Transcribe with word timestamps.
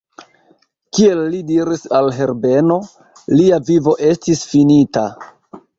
Kiel 0.97 1.21
li 1.33 1.41
diris 1.49 1.85
al 1.99 2.09
Herbeno, 2.21 2.81
lia 3.39 3.63
vivo 3.71 3.99
estis 4.13 4.45
finita. 4.55 5.07